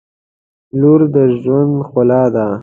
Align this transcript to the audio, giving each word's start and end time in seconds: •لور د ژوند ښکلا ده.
•لور 0.79 1.01
د 1.13 1.15
ژوند 1.41 1.73
ښکلا 1.87 2.23
ده. 2.35 2.47